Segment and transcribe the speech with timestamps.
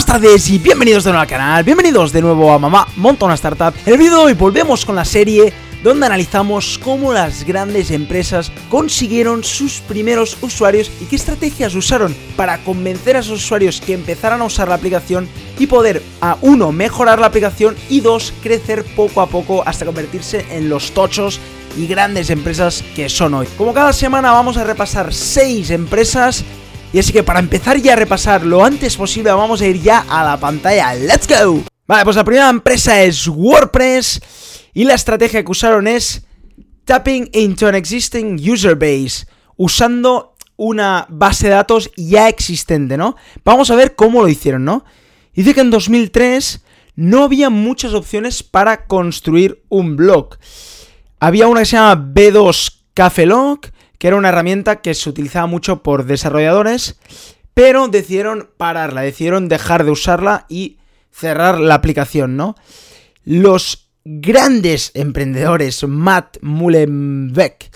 [0.00, 3.34] Buenas tardes y bienvenidos de nuevo al canal, bienvenidos de nuevo a Mamá Monta una
[3.34, 3.74] Startup.
[3.84, 5.52] En el vídeo de hoy volvemos con la serie
[5.84, 12.64] donde analizamos cómo las grandes empresas consiguieron sus primeros usuarios y qué estrategias usaron para
[12.64, 15.28] convencer a esos usuarios que empezaran a usar la aplicación
[15.58, 20.46] y poder, a uno, mejorar la aplicación y dos, crecer poco a poco hasta convertirse
[20.50, 21.38] en los tochos
[21.76, 23.46] y grandes empresas que son hoy.
[23.58, 26.42] Como cada semana vamos a repasar 6 empresas
[26.92, 30.04] y así que para empezar ya a repasar lo antes posible vamos a ir ya
[30.08, 30.94] a la pantalla.
[30.94, 31.62] ¡Let's go!
[31.86, 34.20] Vale, pues la primera empresa es WordPress
[34.74, 36.24] y la estrategia que usaron es
[36.84, 39.26] tapping into an existing user base,
[39.56, 43.16] usando una base de datos ya existente, ¿no?
[43.44, 44.84] Vamos a ver cómo lo hicieron, ¿no?
[45.32, 46.64] Dice que en 2003
[46.96, 50.36] no había muchas opciones para construir un blog.
[51.18, 53.60] Había una que se llama B2 Cafelog,
[54.00, 56.98] que era una herramienta que se utilizaba mucho por desarrolladores,
[57.52, 60.78] pero decidieron pararla, decidieron dejar de usarla y
[61.10, 62.54] cerrar la aplicación, ¿no?
[63.24, 67.70] Los grandes emprendedores Matt Mullenbeck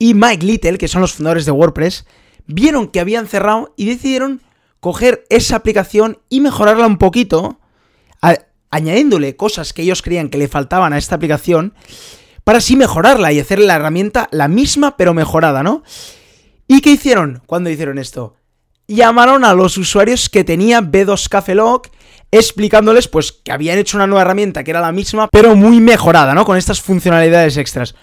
[0.00, 2.06] y Mike Little, que son los fundadores de WordPress,
[2.46, 4.42] vieron que habían cerrado y decidieron
[4.80, 7.60] coger esa aplicación y mejorarla un poquito,
[8.72, 11.72] añadiéndole cosas que ellos creían que le faltaban a esta aplicación
[12.48, 15.82] para así mejorarla y hacer la herramienta la misma pero mejorada, ¿no?
[16.66, 18.36] ¿Y qué hicieron cuando hicieron esto?
[18.86, 21.82] Llamaron a los usuarios que tenía B2 Cafelog
[22.30, 26.32] explicándoles pues que habían hecho una nueva herramienta que era la misma pero muy mejorada,
[26.32, 26.46] ¿no?
[26.46, 27.94] Con estas funcionalidades extras.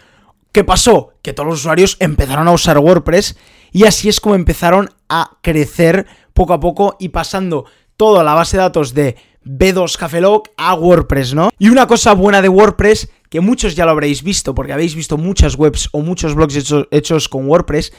[0.52, 1.14] ¿Qué pasó?
[1.24, 3.38] Que todos los usuarios empezaron a usar WordPress
[3.72, 7.66] y así es como empezaron a crecer poco a poco y pasando
[7.98, 11.52] toda la base de datos de B2 Cafelog a WordPress, ¿no?
[11.60, 15.18] Y una cosa buena de WordPress que muchos ya lo habréis visto, porque habéis visto
[15.18, 17.94] muchas webs o muchos blogs hechos con WordPress,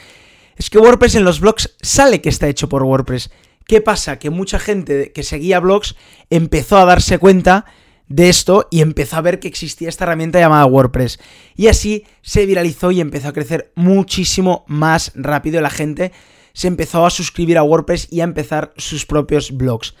[0.57, 3.29] es que WordPress en los blogs sale que está hecho por WordPress.
[3.65, 4.17] ¿Qué pasa?
[4.17, 5.95] Que mucha gente que seguía blogs
[6.29, 7.65] empezó a darse cuenta
[8.07, 11.19] de esto y empezó a ver que existía esta herramienta llamada WordPress.
[11.55, 15.61] Y así se viralizó y empezó a crecer muchísimo más rápido.
[15.61, 16.11] La gente
[16.53, 19.93] se empezó a suscribir a WordPress y a empezar sus propios blogs.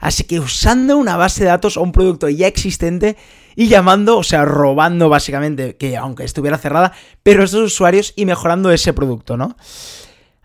[0.00, 3.16] Así que usando una base de datos o un producto ya existente
[3.54, 6.92] y llamando, o sea, robando básicamente, que aunque estuviera cerrada,
[7.22, 9.56] pero estos usuarios y mejorando ese producto, ¿no?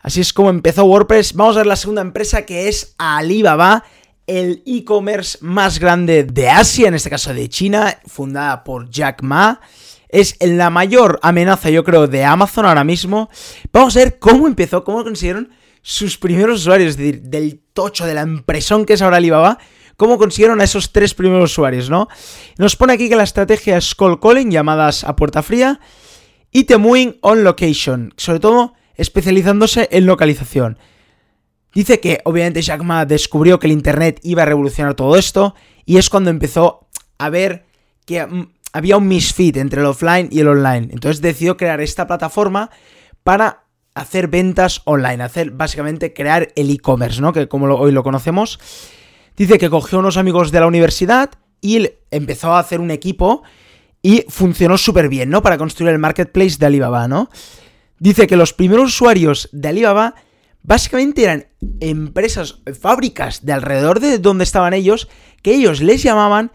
[0.02, 1.34] Así es como empezó WordPress.
[1.34, 3.84] Vamos a ver la segunda empresa que es Alibaba,
[4.26, 9.62] el e-commerce más grande de Asia, en este caso de China, fundada por Jack Ma.
[10.10, 13.30] Es la mayor amenaza, yo creo, de Amazon ahora mismo.
[13.72, 18.14] Vamos a ver cómo empezó, cómo consiguieron sus primeros usuarios, es decir, del tocho, de
[18.14, 19.58] la impresión que es ahora Alibaba,
[19.98, 22.08] cómo consiguieron a esos tres primeros usuarios, ¿no?
[22.58, 25.80] Nos pone aquí que la estrategia es call calling, llamadas a puerta fría,
[26.52, 30.78] y temuing on location, sobre todo especializándose en localización.
[31.74, 35.56] Dice que obviamente Jack Ma descubrió que el Internet iba a revolucionar todo esto,
[35.86, 36.88] y es cuando empezó
[37.18, 37.66] a ver
[38.06, 40.90] que mm, había un misfit entre el offline y el online.
[40.92, 42.70] Entonces decidió crear esta plataforma
[43.24, 47.34] para hacer ventas online, hacer básicamente crear el e-commerce, ¿no?
[47.34, 48.60] Que como hoy lo conocemos.
[49.36, 51.32] Dice que cogió unos amigos de la universidad
[51.62, 53.44] y empezó a hacer un equipo
[54.02, 55.42] y funcionó súper bien, ¿no?
[55.42, 57.30] Para construir el marketplace de Alibaba, ¿no?
[58.00, 60.16] Dice que los primeros usuarios de Alibaba
[60.64, 61.48] básicamente eran
[61.80, 65.08] empresas, fábricas de alrededor de donde estaban ellos,
[65.42, 66.52] que ellos les llamaban,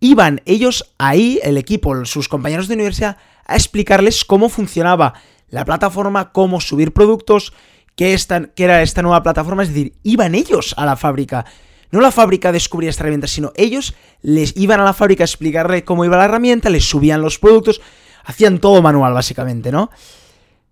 [0.00, 5.14] iban ellos ahí, el equipo, sus compañeros de universidad, a explicarles cómo funcionaba
[5.50, 7.52] la plataforma, cómo subir productos,
[7.96, 8.16] qué,
[8.56, 11.44] era esta nueva plataforma, es decir, iban ellos a la fábrica.
[11.90, 15.84] No la fábrica descubría esta herramienta, sino ellos les iban a la fábrica a explicarle
[15.84, 17.80] cómo iba la herramienta, les subían los productos,
[18.24, 19.90] hacían todo manual básicamente, ¿no?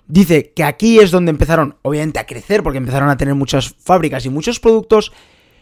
[0.07, 4.25] Dice que aquí es donde empezaron, obviamente, a crecer, porque empezaron a tener muchas fábricas
[4.25, 5.13] y muchos productos,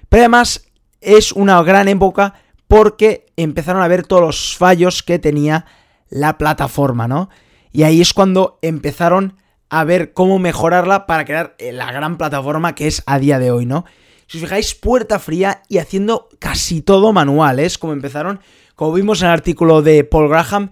[0.08, 0.68] pero además
[1.00, 2.34] es una gran época
[2.68, 5.66] porque empezaron a ver todos los fallos que tenía
[6.10, 7.28] la plataforma, ¿no?
[7.76, 9.36] Y ahí es cuando empezaron
[9.68, 13.50] a ver cómo mejorarla para crear eh, la gran plataforma que es a día de
[13.50, 13.84] hoy, ¿no?
[14.26, 17.66] Si os fijáis, puerta fría y haciendo casi todo manual, ¿eh?
[17.66, 18.40] es como empezaron.
[18.76, 20.70] Como vimos en el artículo de Paul Graham,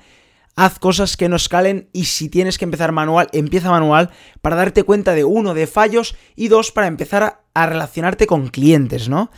[0.57, 4.09] haz cosas que no escalen y si tienes que empezar manual, empieza manual
[4.41, 9.11] para darte cuenta de uno, de fallos y dos, para empezar a, relacionarte con clientes,
[9.11, 9.31] ¿no?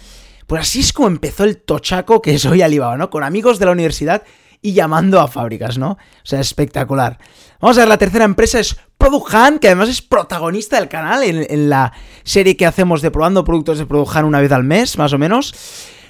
[0.47, 3.11] Pues así es como empezó el tochaco que es hoy Alibaba, ¿no?
[3.11, 4.23] Con amigos de la universidad
[4.63, 5.93] y llamando a fábricas, ¿no?
[5.93, 7.19] O sea, espectacular.
[7.61, 11.23] Vamos a ver, la tercera empresa es Product Hunt, que además es protagonista del canal
[11.23, 11.93] en, la
[12.25, 15.19] serie que hacemos de probando productos de Product Hunt una vez al mes, más o
[15.19, 15.55] menos.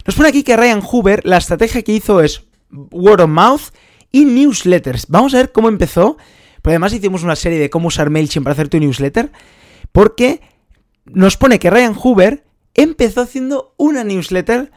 [0.06, 3.62] Nos pone aquí que Ryan Hoover, la estrategia que hizo es word of mouth
[4.12, 5.06] y newsletters.
[5.08, 6.16] Vamos a ver cómo empezó.
[6.66, 9.30] Pero además hicimos una serie de cómo usar MailChimp para hacer tu newsletter.
[9.92, 10.40] Porque
[11.04, 12.44] nos pone que Ryan Hoover
[12.74, 14.72] empezó haciendo una newsletter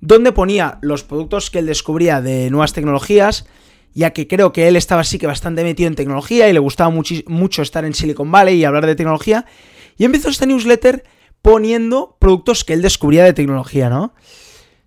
[0.00, 3.46] donde ponía los productos que él descubría de nuevas tecnologías,
[3.94, 6.90] ya que creo que él estaba así que bastante metido en tecnología y le gustaba
[6.90, 9.46] mucho estar en Silicon Valley y hablar de tecnología,
[9.96, 11.04] y empezó esta newsletter
[11.42, 14.14] poniendo productos que él descubría de tecnología, ¿no?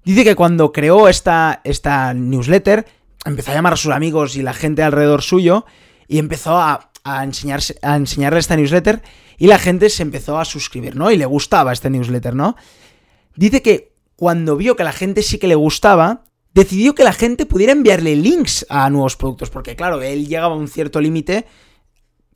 [0.03, 2.85] Dice que cuando creó esta, esta newsletter,
[3.25, 5.65] empezó a llamar a sus amigos y la gente alrededor suyo
[6.07, 9.01] y empezó a, a enseñarle esta newsletter
[9.37, 11.11] y la gente se empezó a suscribir, ¿no?
[11.11, 12.55] Y le gustaba esta newsletter, ¿no?
[13.35, 13.90] Dice que
[14.21, 18.15] cuando vio que la gente sí que le gustaba, decidió que la gente pudiera enviarle
[18.15, 21.47] links a nuevos productos, porque claro, él llegaba a un cierto límite,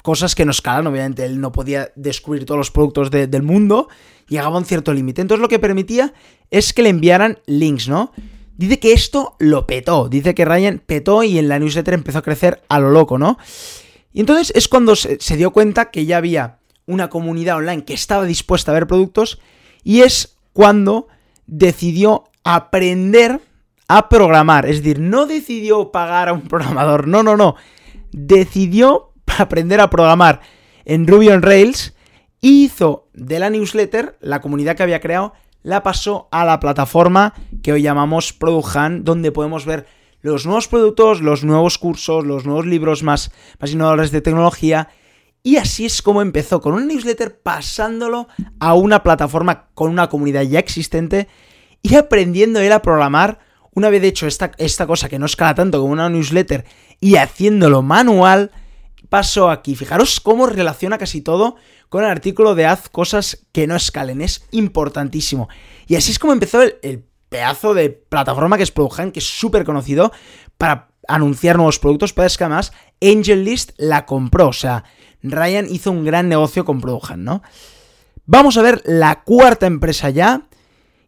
[0.01, 3.87] cosas que no escalan, obviamente él no podía descubrir todos los productos del mundo,
[4.27, 5.21] llegaba a un cierto límite.
[5.21, 6.15] Entonces lo que permitía
[6.49, 8.11] es que le enviaran links, ¿no?
[8.57, 12.23] Dice que esto lo petó, dice que Ryan petó y en la newsletter empezó a
[12.23, 13.37] crecer a lo loco, ¿no?
[14.11, 18.25] Y entonces es cuando se dio cuenta que ya había una comunidad online que estaba
[18.25, 19.39] dispuesta a ver productos
[19.83, 21.09] y es cuando
[21.47, 23.41] decidió aprender
[23.87, 24.65] a programar.
[24.65, 27.55] Es decir, no decidió pagar a un programador, no, no, no.
[28.11, 30.41] Decidió aprender a programar
[30.85, 31.95] en Ruby on Rails
[32.41, 35.33] hizo de la newsletter, la comunidad que había creado,
[35.63, 37.33] la pasó a la plataforma
[37.63, 39.87] que hoy llamamos Produjan, donde podemos ver
[40.21, 44.89] los nuevos productos, los nuevos cursos, los nuevos libros más, más innovadores de tecnología.
[45.45, 48.27] Y así es como empezó, con un newsletter pasándolo
[48.59, 51.27] a una plataforma con una comunidad ya existente
[51.83, 53.37] y aprendiendo él a programar.
[53.75, 56.65] Una vez hecho esta, esta cosa que no escala tanto como una newsletter
[56.99, 58.49] y haciéndolo manual,
[59.07, 59.75] pasó aquí.
[59.75, 61.57] Fijaros cómo relaciona casi todo
[61.89, 64.21] con el artículo de haz cosas que no escalen.
[64.21, 65.47] Es importantísimo.
[65.85, 69.63] Y así es como empezó el, pedazo de plataforma que es Produjan, que es súper
[69.63, 70.11] conocido
[70.57, 74.47] para anunciar nuevos productos, pero es que además AngelList la compró.
[74.47, 74.85] O sea,
[75.31, 77.41] Ryan hizo un gran negocio con Produjan, ¿no?
[78.25, 80.47] Vamos a ver la cuarta empresa ya.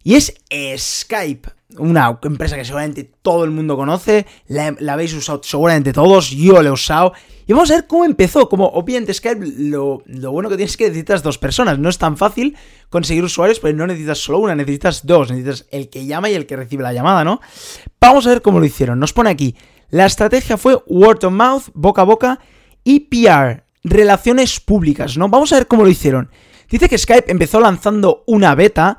[0.04, 0.34] Y es
[0.76, 6.62] Skype una empresa que seguramente todo el mundo conoce, la, habéis usado seguramente todos, yo
[6.62, 7.12] la he usado.
[7.46, 8.48] Y vamos a ver cómo empezó.
[8.48, 11.78] Como obviamente Skype, lo, bueno que tienes es que necesitas dos personas.
[11.78, 12.56] No es tan fácil
[12.90, 15.30] conseguir usuarios, pero no necesitas solo una, necesitas dos.
[15.30, 17.40] Necesitas el que llama y el que recibe la llamada, ¿no?
[18.00, 18.98] Vamos a ver cómo lo hicieron.
[18.98, 19.56] Nos pone aquí.
[19.90, 22.38] La estrategia fue word of mouth, boca a boca
[22.84, 25.28] y PR, relaciones públicas, ¿no?
[25.28, 26.30] Vamos a ver cómo lo hicieron.
[26.70, 28.98] Dice que Skype empezó lanzando una beta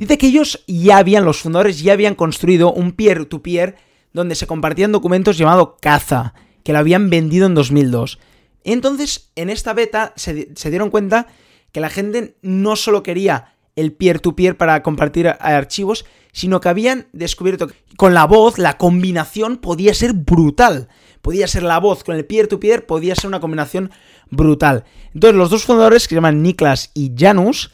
[0.00, 3.76] Dice que ellos ya habían, los fundadores ya habían construido un peer-to-peer
[4.14, 6.32] donde se compartían documentos llamado Caza,
[6.64, 8.18] que lo habían vendido en 2002.
[8.64, 11.26] Entonces, en esta beta se, dieron cuenta
[11.70, 17.68] que la gente no solo quería el peer-to-peer para compartir archivos, sino que habían descubierto
[17.68, 20.88] que con la voz la combinación podía ser brutal.
[21.22, 23.90] Podía ser la voz con el peer-to-peer, podía ser una combinación
[24.30, 24.84] brutal.
[25.12, 27.70] Entonces, los dos fundadores, que se llaman Niklas y Janus,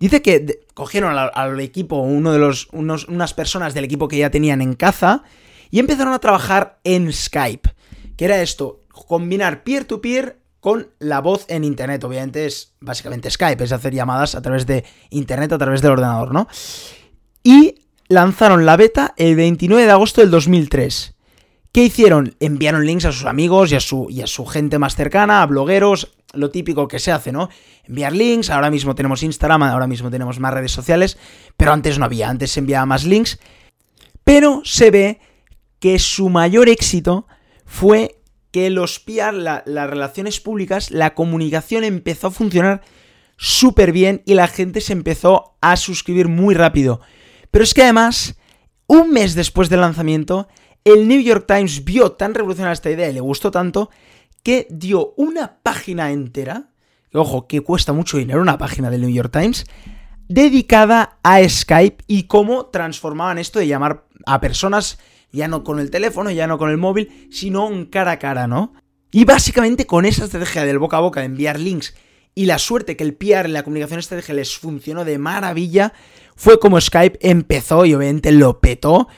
[0.00, 4.62] Dice que cogieron al, equipo, uno de los, unas personas del equipo que ya tenían
[4.62, 5.24] en caza,
[5.70, 7.70] y empezaron a trabajar en Skype.
[8.16, 12.02] Que era esto, combinar peer-to-peer con la voz en Internet.
[12.04, 16.32] Obviamente es básicamente Skype, es hacer llamadas a través de Internet, a través del ordenador,
[16.32, 16.48] ¿no?
[17.42, 21.14] Y lanzaron la beta el 29 de agosto del 2003.
[21.72, 22.34] ¿Qué hicieron?
[22.40, 25.46] Enviaron links a sus amigos y a su, y a su gente más cercana, a
[25.46, 27.50] blogueros, lo típico que se hace, ¿no?
[27.84, 31.18] Enviar links, ahora mismo tenemos Instagram, ahora mismo tenemos más redes sociales,
[31.56, 33.38] pero antes no había, antes se enviaba más links,
[34.24, 35.20] pero se ve
[35.78, 37.26] que su mayor éxito
[37.64, 42.82] fue que los PR, las relaciones públicas, la comunicación empezó a funcionar
[43.36, 47.00] súper bien y la gente se empezó a suscribir muy rápido.
[47.50, 48.36] Pero es que además,
[48.86, 50.48] un mes después del lanzamiento,
[50.84, 53.90] el New York Times vio tan revolucionaria esta idea y le gustó tanto
[54.42, 56.70] que dio una página entera,
[57.12, 59.66] ojo, que cuesta mucho dinero una página del New York Times,
[60.28, 64.98] dedicada a Skype y cómo transformaban esto de llamar a personas
[65.32, 68.46] ya no con el teléfono, ya no con el móvil, sino en cara a cara,
[68.46, 68.72] ¿no?
[69.10, 71.94] Y básicamente con esa estrategia del boca a boca de enviar links
[72.34, 75.92] y la suerte que el PR en la comunicación estratégica les funcionó de maravilla,
[76.38, 79.08] fue como Skype empezó y obviamente lo petó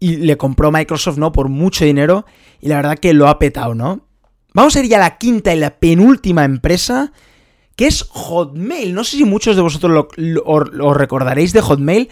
[0.00, 1.30] y le compró Microsoft, ¿no?
[1.30, 2.24] Por mucho dinero
[2.58, 4.08] y la verdad que lo ha petado, ¿no?
[4.54, 7.12] Vamos a ir ya a la quinta y la penúltima empresa,
[7.76, 8.94] que es Hotmail.
[8.94, 12.08] No sé si muchos de vosotros lo, recordaréis de Hotmail,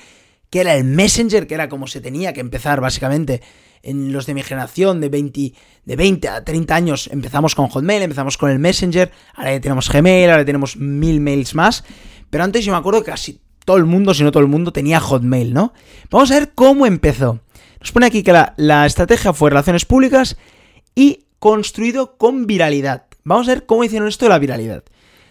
[0.51, 3.41] que era el Messenger, que era como se tenía que empezar básicamente.
[3.83, 5.55] En los de mi generación, de 20,
[5.87, 9.91] de 20 a 30 años, empezamos con Hotmail, empezamos con el Messenger, ahora ya tenemos
[9.91, 11.85] Gmail, ahora tenemos mil mails más.
[12.29, 14.73] Pero antes yo me acuerdo que casi todo el mundo, si no todo el mundo,
[14.73, 15.73] tenía Hotmail, ¿no?
[16.11, 17.41] Vamos a ver cómo empezó.
[17.81, 20.37] Nos pone aquí que la, estrategia fue relaciones públicas
[20.95, 23.07] y construido con viralidad.
[23.25, 24.85] Vamos a ver cómo hicieron esto de la viralidad.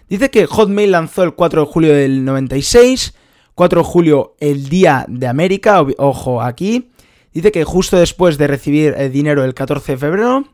[0.10, 3.14] Dice que Hotmail lanzó el 4 de julio del 96,
[3.56, 6.92] 4 de julio, el Día de América, ojo aquí.
[7.34, 10.46] Dice que justo después de recibir el dinero el 14 de febrero,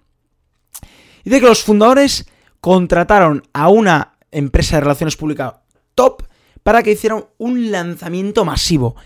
[1.24, 2.28] dice que los fundadores
[2.60, 5.54] contrataron a una empresa de relaciones públicas
[5.96, 6.24] top
[6.68, 8.98] para que hicieran un lanzamiento masivo.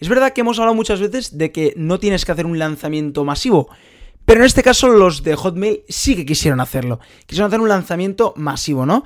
[0.00, 3.24] Es verdad que hemos hablado muchas veces de que no tienes que hacer un lanzamiento
[3.24, 3.68] masivo,
[4.24, 6.98] pero en este caso los de Hotmail sí que quisieron hacerlo.
[7.26, 9.04] Quisieron hacer un lanzamiento masivo, ¿no?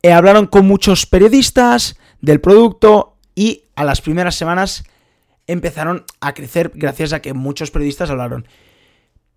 [0.00, 4.84] Eh, hablaron con muchos periodistas del producto y a las primeras semanas
[5.48, 8.46] empezaron a crecer gracias a que muchos periodistas hablaron.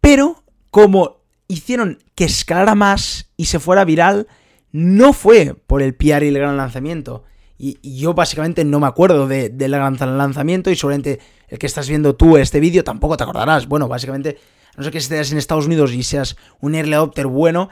[0.01, 4.27] Pero como hicieron que escalara más y se fuera viral,
[4.71, 7.23] no fue por el PR y el gran lanzamiento.
[7.57, 12.37] Y, yo básicamente no me acuerdo del lanzamiento y seguramente el que estás viendo tú
[12.37, 13.67] este vídeo tampoco te acordarás.
[13.67, 14.37] Bueno, básicamente,
[14.75, 17.69] no sé que estés en Estados Unidos y seas un early adopter bueno,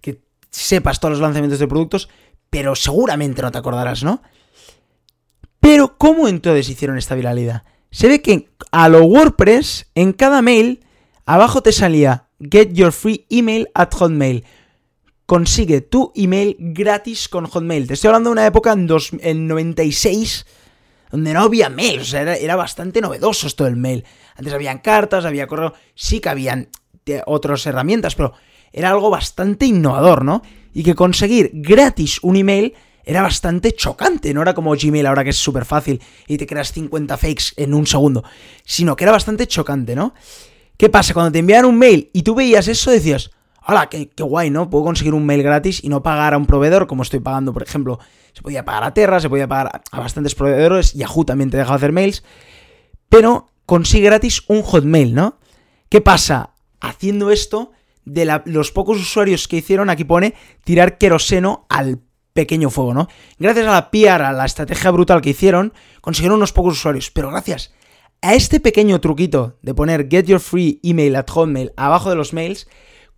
[0.00, 2.08] que sepas todos los lanzamientos de productos,
[2.50, 4.22] pero seguramente no te acordarás, ¿no?
[5.60, 7.64] Pero, ¿cómo entonces hicieron esta viralidad?
[7.90, 10.84] Se ve que a lo WordPress, en cada mail,
[11.26, 14.44] abajo te salía Get your free email at Hotmail
[15.28, 17.86] consigue tu email gratis con Hotmail.
[17.86, 20.46] Te estoy hablando de una época en, dos, 96
[21.10, 24.06] donde no había mail, o sea, era, bastante novedoso esto del mail.
[24.36, 26.70] Antes habían cartas, había correo, sí que habían
[27.26, 28.32] otras herramientas, pero
[28.72, 30.40] era algo bastante innovador, ¿no?
[30.72, 32.72] Y que conseguir gratis un email
[33.04, 36.72] era bastante chocante, no era como Gmail ahora que es súper fácil y te creas
[36.72, 38.24] 50 fakes en un segundo,
[38.64, 40.14] sino que era bastante chocante, ¿no?
[40.78, 41.12] ¿Qué pasa?
[41.12, 43.30] Cuando te envían un mail y tú veías eso, decías,
[43.68, 44.70] hola, qué, guay, ¿no?
[44.70, 47.62] Puedo conseguir un mail gratis y no pagar a un proveedor como estoy pagando, por
[47.62, 47.98] ejemplo.
[48.32, 51.74] Se podía pagar a Terra, se podía pagar a bastantes proveedores, Yahoo también te deja
[51.74, 52.24] hacer mails,
[53.10, 55.38] pero consigue gratis un Hotmail, ¿no?
[55.90, 56.54] ¿Qué pasa?
[56.80, 57.72] Haciendo esto,
[58.06, 60.34] de los pocos usuarios que hicieron, aquí pone
[60.64, 62.00] tirar queroseno al
[62.32, 63.08] pequeño fuego, ¿no?
[63.38, 67.30] Gracias a la PR, a la estrategia brutal que hicieron, consiguieron unos pocos usuarios, pero
[67.30, 67.74] gracias
[68.22, 72.32] a este pequeño truquito de poner get your free email at hotmail abajo de los
[72.32, 72.66] mails,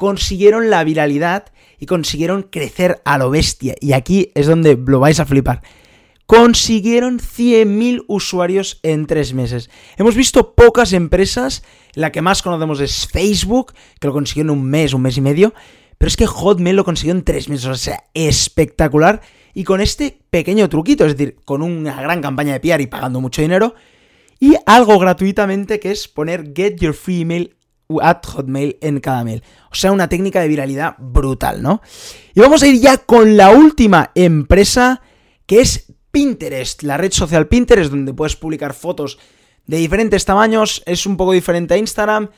[0.01, 3.75] consiguieron la viralidad y consiguieron crecer a lo bestia.
[3.83, 5.61] Y aquí es donde lo vais a flipar.
[6.25, 9.69] Consiguieron 100.000 usuarios en tres meses.
[9.99, 14.65] Hemos visto pocas empresas, la que más conocemos es Facebook, que lo consiguió en un
[14.65, 15.53] mes, un mes y medio,
[15.99, 19.21] pero es que Hotmail lo consiguió en tres meses, o sea, espectacular.
[19.53, 23.21] Y con este pequeño truquito, es decir, con una gran campaña de PR y pagando
[23.21, 23.75] mucho dinero,
[24.39, 27.55] y algo gratuitamente que es poner Get Your Free Email
[28.03, 29.43] at Hotmail en cada mail.
[29.71, 31.83] O sea, una técnica de viralidad brutal, ¿no?
[32.35, 35.03] Y vamos a ir ya con la última empresa,
[35.47, 39.19] que es Pinterest, la red social Pinterest, donde puedes publicar fotos
[39.67, 42.31] de diferentes tamaños, es un poco diferente a Instagram,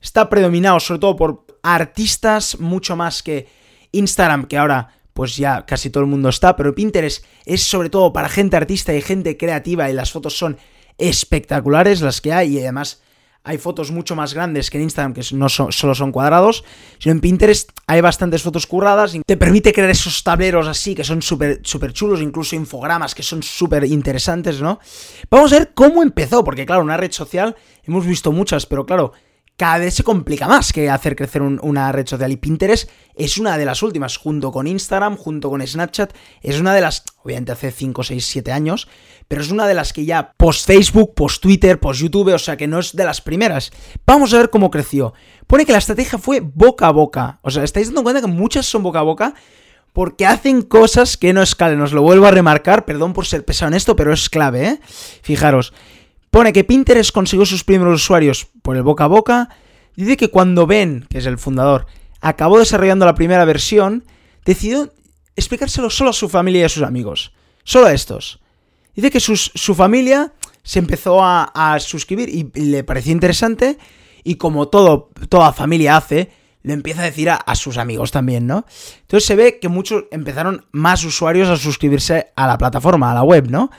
[0.00, 3.48] está predominado sobre todo por artistas, mucho más que
[3.92, 8.12] Instagram, que ahora pues ya casi todo el mundo está, pero Pinterest es sobre todo
[8.12, 10.58] para gente artista y gente creativa y las fotos son
[10.98, 13.00] espectaculares las que hay y además
[13.44, 16.64] hay fotos mucho más grandes que en Instagram, que no solo son cuadrados,
[16.98, 21.04] sino en Pinterest hay bastantes fotos curradas y te permite crear esos tableros así que
[21.04, 24.80] son súper super chulos, incluso infogramas que son súper interesantes, ¿no?
[25.30, 29.12] Vamos a ver cómo empezó, porque claro, una red social hemos visto muchas, pero claro,
[29.56, 32.32] cada vez se complica más que hacer crecer una red social.
[32.32, 36.74] Y Pinterest es una de las últimas, junto con Instagram, junto con Snapchat, es una
[36.74, 38.88] de las, obviamente hace 5, 6, 7 años,
[39.28, 42.56] pero es una de las que ya post Facebook, post Twitter, post YouTube, o sea
[42.56, 43.70] que no es de las primeras.
[44.06, 45.14] Vamos a ver cómo creció.
[45.46, 47.38] Pone que la estrategia fue boca a boca.
[47.42, 49.34] O sea, estáis dando cuenta que muchas son boca a boca
[49.92, 51.80] porque hacen cosas que no escalen.
[51.80, 54.80] Os lo vuelvo a remarcar, perdón por ser pesado en esto, pero es clave, ¿eh?
[55.22, 55.72] Fijaros.
[56.34, 59.50] Pone que Pinterest consiguió sus primeros usuarios por el boca a boca.
[59.94, 61.86] Dice que cuando Ben, que es el fundador,
[62.20, 64.04] acabó desarrollando la primera versión,
[64.44, 64.92] decidió
[65.36, 67.32] explicárselo solo a su familia y a sus amigos.
[67.62, 68.40] Solo a estos.
[68.96, 70.32] Dice que su familia
[70.64, 73.78] se empezó a, suscribir y, le pareció interesante.
[74.24, 76.32] Y como todo, toda familia hace,
[76.64, 78.66] le empieza a decir a, a, sus amigos también, ¿no?
[79.02, 83.22] Entonces se ve que muchos empezaron más usuarios a suscribirse a la plataforma, a la
[83.22, 83.70] web, ¿no?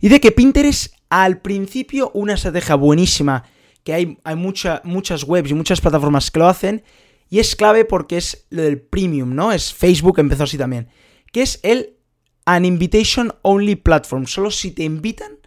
[0.00, 3.44] Dice que Pinterest al principio una estrategia buenísima,
[3.82, 6.82] que hay, hay muchas webs y muchas plataformas que lo hacen,
[7.28, 9.52] y es clave porque es lo del premium, ¿no?
[9.52, 10.88] Es Facebook, empezó así también,
[11.32, 11.96] que es el
[12.46, 14.26] An Invitation Only Platform.
[14.26, 15.38] Solo si te invitan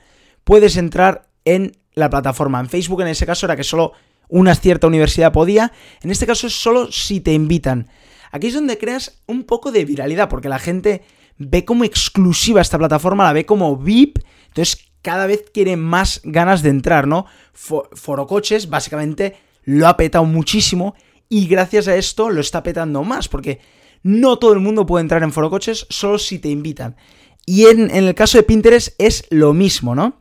[0.43, 2.59] puedes entrar en la plataforma.
[2.59, 3.91] En Facebook en ese caso era que solo
[4.29, 7.89] una cierta universidad podía, en este caso es solo si te invitan.
[8.31, 11.03] Aquí es donde creas un poco de viralidad, porque la gente
[11.37, 16.61] ve como exclusiva esta plataforma, la ve como VIP, entonces cada vez quiere más ganas
[16.61, 17.27] de entrar, ¿no?
[17.53, 20.95] Forocoches básicamente lo ha petado muchísimo
[21.29, 23.61] y gracias a esto lo está petando más, porque
[24.03, 26.97] no todo el mundo puede entrar en Forocoches solo si te invitan.
[27.45, 30.19] Y en, el caso de Pinterest es lo mismo, ¿no?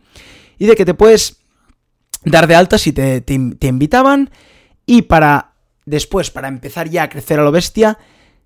[0.56, 1.38] Y de que te puedes
[2.24, 4.30] dar de alta si te, te invitaban
[4.86, 7.98] y para después, para empezar ya a crecer a lo bestia,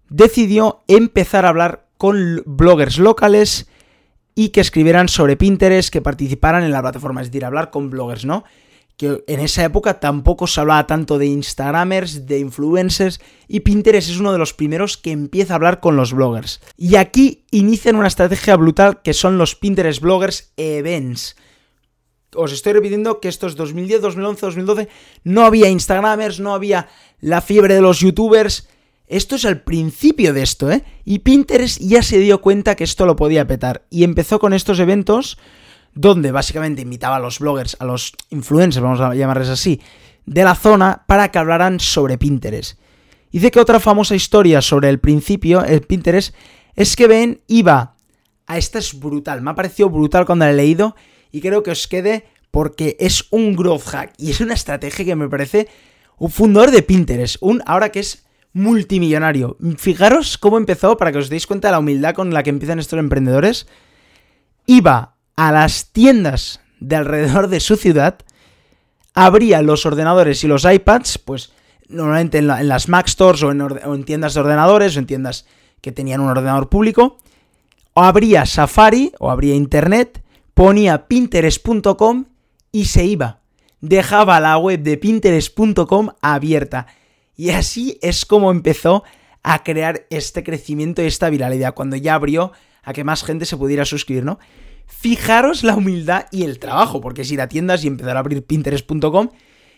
[0.09, 3.70] decidió empezar a hablar con bloggers locales
[4.41, 8.25] y que escribieran sobre Pinterest, que participaran en la plataforma, es decir, hablar con bloggers,
[8.25, 8.45] ¿no?
[8.97, 14.19] Que en esa época tampoco se hablaba tanto de Instagramers, de influencers, y Pinterest es
[14.19, 16.63] uno de los primeros que empieza a hablar con los bloggers.
[16.79, 21.37] Y aquí inician una estrategia brutal que son los Pinterest Bloggers Events.
[22.35, 24.89] Os estoy repitiendo que esto es 2010, 2011, 2012,
[25.23, 26.89] no había Instagramers, no había
[27.21, 28.67] la fiebre de los youtubers,
[29.11, 30.85] esto es el principio de esto, ¿eh?
[31.05, 33.85] Y Pinterest ya se dio cuenta que esto lo podía petar.
[33.91, 35.37] Y empezó con estos eventos
[35.95, 39.81] donde básicamente invitaba a los bloggers, a los influencers, vamos a llamarles así,
[40.27, 42.79] de la zona para que hablaran sobre Pinterest.
[43.33, 46.33] Dice que otra famosa historia sobre el principio, el Pinterest,
[46.77, 47.97] es que Ben iba
[48.47, 50.95] a esta es brutal, me ha parecido brutal cuando la he leído
[51.33, 55.17] y creo que os quede porque es un growth hack y es una estrategia que
[55.17, 55.67] me parece
[56.17, 59.57] un fundador de Pinterest, un ahora que es multimillonario.
[59.77, 62.79] Fijaros cómo empezó, para que os deis cuenta de la humildad con la que empiezan
[62.79, 63.67] estos emprendedores.
[64.67, 68.19] Iba a las tiendas de alrededor de su ciudad,
[69.15, 71.53] abría los ordenadores y los iPads, pues
[71.89, 75.47] normalmente en, las Mac Stores o en, tiendas de ordenadores o en tiendas
[75.81, 77.19] que tenían un ordenador público,
[77.95, 80.23] o abría Safari o abría Internet,
[80.55, 82.27] ponía pinterest.com
[82.73, 83.41] y se iba.
[83.81, 86.87] Dejaba la web de pinterest.com abierta
[87.41, 89.03] y así es como empezó
[89.43, 93.57] a crear este crecimiento y esta viralidad, cuando ya abrió a que más gente se
[93.57, 94.39] pudiera suscribir, ¿no?
[94.85, 98.45] Fijaros la humildad y el trabajo, porque es ir a tiendas y empezar a abrir
[98.45, 99.31] pinterest.com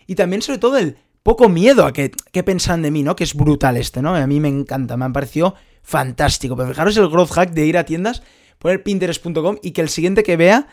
[0.08, 3.14] y también sobre todo el poco miedo a que, que pensan de mí, ¿no?
[3.14, 4.16] Que es brutal este, ¿no?
[4.16, 5.54] A mí me encanta, me ha parecido
[5.84, 6.56] fantástico.
[6.56, 8.24] Pero fijaros el growth hack de ir a tiendas,
[8.58, 10.66] poner pinterest.com y que el siguiente que vea,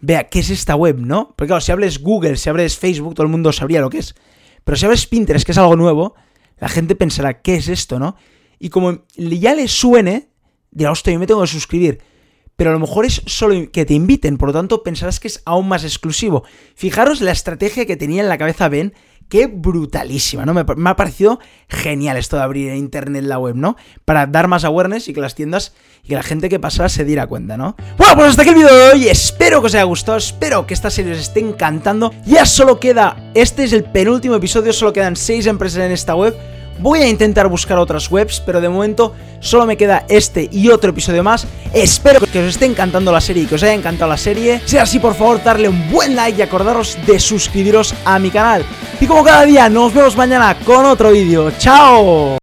[0.00, 1.34] vea qué es esta web, ¿no?
[1.36, 4.14] Porque claro, si hables Google, si abres Facebook, todo el mundo sabría lo que es.
[4.64, 6.14] Pero si abres Pinterest, que es algo nuevo,
[6.58, 8.16] la gente pensará, ¿qué es esto, no?
[8.58, 10.28] Y como ya le suene,
[10.70, 12.00] dirá, hostia, yo me tengo que suscribir.
[12.56, 15.40] Pero a lo mejor es solo que te inviten, por lo tanto pensarás que es
[15.46, 16.44] aún más exclusivo.
[16.74, 18.92] Fijaros la estrategia que tenía en la cabeza Ben
[19.30, 20.52] Qué brutalísima, ¿no?
[20.52, 21.38] Me, ha parecido
[21.68, 23.76] genial esto de abrir internet la web, ¿no?
[24.04, 27.04] Para dar más awareness y que las tiendas y que la gente que pasara se
[27.04, 27.76] diera cuenta, ¿no?
[27.96, 29.08] Bueno, pues hasta aquí el vídeo de hoy.
[29.08, 32.12] Espero que os haya gustado, espero que esta serie os esté encantando.
[32.26, 36.36] Ya solo queda, este es el penúltimo episodio, solo quedan 6 empresas en esta web.
[36.80, 40.90] Voy a intentar buscar otras webs, pero de momento solo me queda este y otro
[40.90, 41.46] episodio más.
[41.74, 44.62] Espero que os esté encantando la serie y que os haya encantado la serie.
[44.64, 48.30] Si es así, por favor, darle un buen like y acordaros de suscribiros a mi
[48.30, 48.64] canal.
[48.98, 51.52] Y como cada día, nos vemos mañana con otro vídeo.
[51.58, 52.38] ¡Chao!